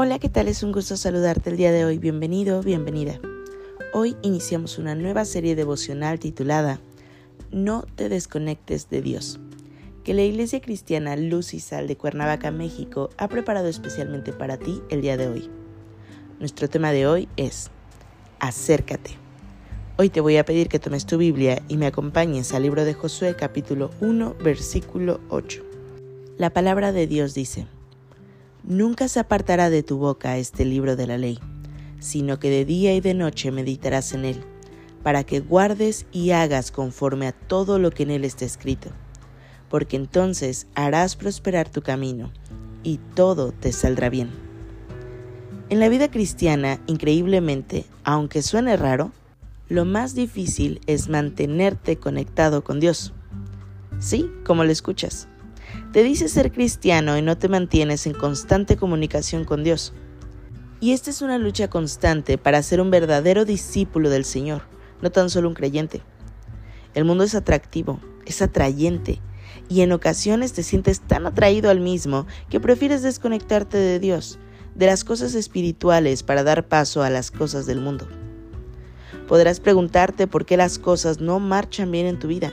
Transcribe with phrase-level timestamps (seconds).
[0.00, 0.46] Hola, ¿qué tal?
[0.46, 1.98] Es un gusto saludarte el día de hoy.
[1.98, 3.18] Bienvenido, bienvenida.
[3.92, 6.78] Hoy iniciamos una nueva serie devocional titulada
[7.50, 9.40] No te desconectes de Dios,
[10.04, 14.80] que la Iglesia Cristiana Luz y Sal de Cuernavaca, México, ha preparado especialmente para ti
[14.88, 15.50] el día de hoy.
[16.38, 17.72] Nuestro tema de hoy es
[18.38, 19.10] Acércate.
[19.96, 22.94] Hoy te voy a pedir que tomes tu Biblia y me acompañes al libro de
[22.94, 25.60] Josué capítulo 1 versículo 8.
[26.36, 27.66] La palabra de Dios dice,
[28.68, 31.38] Nunca se apartará de tu boca este libro de la ley,
[32.00, 34.44] sino que de día y de noche meditarás en él,
[35.02, 38.90] para que guardes y hagas conforme a todo lo que en él está escrito,
[39.70, 42.30] porque entonces harás prosperar tu camino,
[42.82, 44.28] y todo te saldrá bien.
[45.70, 49.12] En la vida cristiana, increíblemente, aunque suene raro,
[49.70, 53.14] lo más difícil es mantenerte conectado con Dios.
[53.98, 55.26] Sí, como lo escuchas.
[55.92, 59.94] Te dices ser cristiano y no te mantienes en constante comunicación con Dios.
[60.80, 64.62] Y esta es una lucha constante para ser un verdadero discípulo del Señor,
[65.00, 66.02] no tan solo un creyente.
[66.94, 69.20] El mundo es atractivo, es atrayente,
[69.68, 74.38] y en ocasiones te sientes tan atraído al mismo que prefieres desconectarte de Dios,
[74.74, 78.06] de las cosas espirituales para dar paso a las cosas del mundo.
[79.26, 82.52] Podrás preguntarte por qué las cosas no marchan bien en tu vida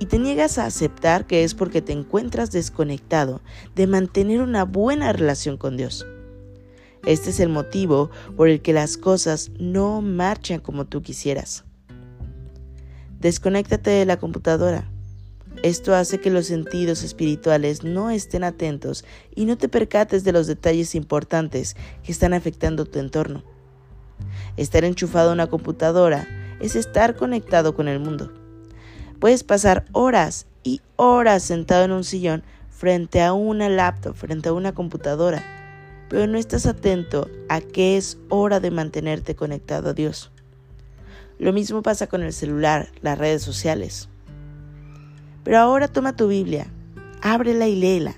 [0.00, 3.40] y te niegas a aceptar que es porque te encuentras desconectado
[3.74, 6.06] de mantener una buena relación con Dios.
[7.06, 11.64] Este es el motivo por el que las cosas no marchan como tú quisieras.
[13.20, 14.90] Desconéctate de la computadora.
[15.62, 19.04] Esto hace que los sentidos espirituales no estén atentos
[19.34, 23.44] y no te percates de los detalles importantes que están afectando tu entorno.
[24.56, 26.26] Estar enchufado a una computadora
[26.60, 28.43] es estar conectado con el mundo.
[29.18, 34.52] Puedes pasar horas y horas sentado en un sillón frente a una laptop, frente a
[34.52, 35.42] una computadora,
[36.08, 40.30] pero no estás atento a que es hora de mantenerte conectado a Dios.
[41.38, 44.08] Lo mismo pasa con el celular, las redes sociales.
[45.42, 46.66] Pero ahora toma tu Biblia,
[47.22, 48.14] ábrela y léela.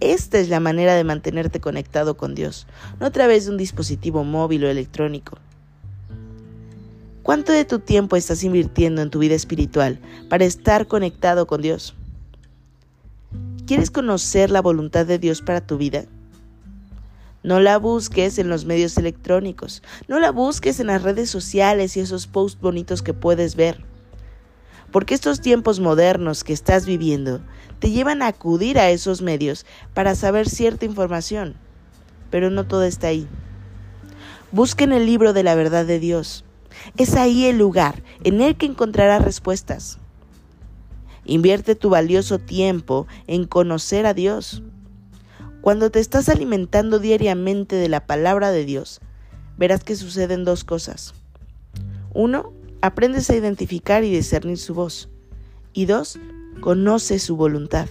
[0.00, 2.66] Esta es la manera de mantenerte conectado con Dios,
[3.00, 5.38] no a través de un dispositivo móvil o electrónico.
[7.28, 10.00] ¿Cuánto de tu tiempo estás invirtiendo en tu vida espiritual
[10.30, 11.94] para estar conectado con Dios?
[13.66, 16.06] ¿Quieres conocer la voluntad de Dios para tu vida?
[17.42, 22.00] No la busques en los medios electrónicos, no la busques en las redes sociales y
[22.00, 23.84] esos posts bonitos que puedes ver.
[24.90, 27.42] Porque estos tiempos modernos que estás viviendo
[27.78, 31.56] te llevan a acudir a esos medios para saber cierta información,
[32.30, 33.28] pero no todo está ahí.
[34.50, 36.46] Busca en el libro de la verdad de Dios
[36.96, 39.98] es ahí el lugar en el que encontrarás respuestas.
[41.24, 44.62] Invierte tu valioso tiempo en conocer a Dios.
[45.60, 49.00] Cuando te estás alimentando diariamente de la palabra de Dios,
[49.58, 51.14] verás que suceden dos cosas.
[52.14, 55.08] Uno, aprendes a identificar y discernir su voz.
[55.72, 56.18] Y dos,
[56.60, 57.88] conoces su voluntad.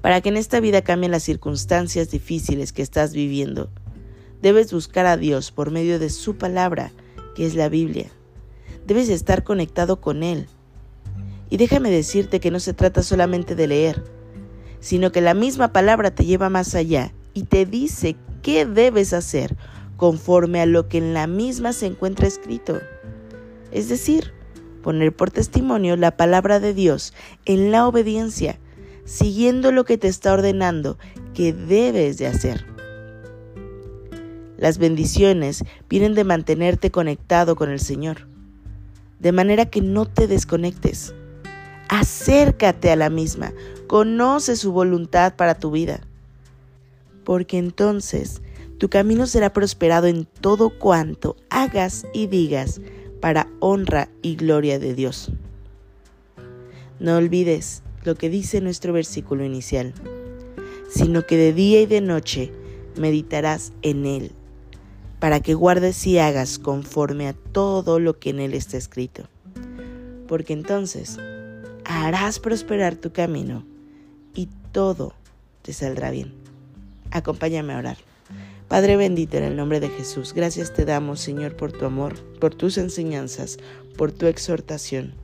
[0.00, 3.70] Para que en esta vida cambien las circunstancias difíciles que estás viviendo,
[4.42, 6.90] Debes buscar a Dios por medio de su palabra,
[7.36, 8.10] que es la Biblia.
[8.84, 10.48] Debes estar conectado con Él.
[11.48, 14.02] Y déjame decirte que no se trata solamente de leer,
[14.80, 19.56] sino que la misma palabra te lleva más allá y te dice qué debes hacer
[19.96, 22.80] conforme a lo que en la misma se encuentra escrito.
[23.70, 24.32] Es decir,
[24.82, 27.14] poner por testimonio la palabra de Dios
[27.44, 28.58] en la obediencia,
[29.04, 30.98] siguiendo lo que te está ordenando
[31.32, 32.71] que debes de hacer.
[34.62, 38.28] Las bendiciones vienen de mantenerte conectado con el Señor,
[39.18, 41.16] de manera que no te desconectes.
[41.88, 43.52] Acércate a la misma,
[43.88, 46.02] conoce su voluntad para tu vida,
[47.24, 48.40] porque entonces
[48.78, 52.80] tu camino será prosperado en todo cuanto hagas y digas
[53.20, 55.32] para honra y gloria de Dios.
[57.00, 59.92] No olvides lo que dice nuestro versículo inicial,
[60.88, 62.52] sino que de día y de noche
[62.94, 64.32] meditarás en él
[65.22, 69.28] para que guardes y hagas conforme a todo lo que en él está escrito.
[70.26, 71.16] Porque entonces
[71.84, 73.64] harás prosperar tu camino
[74.34, 75.14] y todo
[75.62, 76.34] te saldrá bien.
[77.12, 77.98] Acompáñame a orar.
[78.66, 82.52] Padre bendito en el nombre de Jesús, gracias te damos Señor por tu amor, por
[82.56, 83.58] tus enseñanzas,
[83.96, 85.14] por tu exhortación.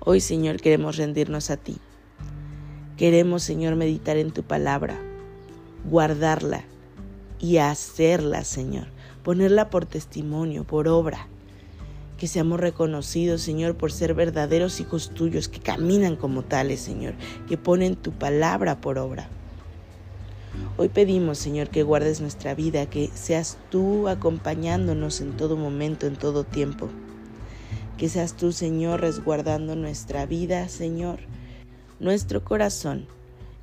[0.00, 1.76] Hoy Señor queremos rendirnos a ti.
[2.96, 4.98] Queremos Señor meditar en tu palabra,
[5.88, 6.64] guardarla
[7.38, 8.88] y hacerla Señor,
[9.22, 11.28] ponerla por testimonio, por obra.
[12.18, 17.14] Que seamos reconocidos, Señor, por ser verdaderos hijos tuyos, que caminan como tales, Señor,
[17.46, 19.28] que ponen tu palabra por obra.
[20.78, 26.16] Hoy pedimos, Señor, que guardes nuestra vida, que seas tú acompañándonos en todo momento, en
[26.16, 26.88] todo tiempo.
[27.98, 31.20] Que seas tú, Señor, resguardando nuestra vida, Señor,
[31.98, 33.06] nuestro corazón,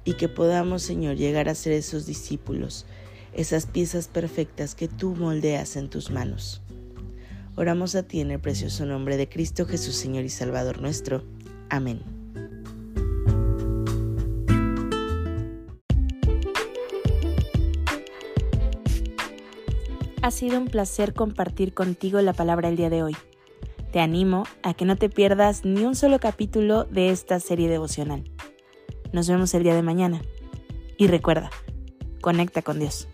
[0.05, 2.85] y que podamos, Señor, llegar a ser esos discípulos,
[3.33, 6.61] esas piezas perfectas que tú moldeas en tus manos.
[7.55, 11.23] Oramos a ti en el precioso nombre de Cristo Jesús, Señor y Salvador nuestro.
[11.69, 12.01] Amén.
[20.23, 23.15] Ha sido un placer compartir contigo la palabra el día de hoy.
[23.91, 28.23] Te animo a que no te pierdas ni un solo capítulo de esta serie devocional.
[29.11, 30.21] Nos vemos el día de mañana.
[30.97, 31.51] Y recuerda,
[32.21, 33.09] conecta con Dios.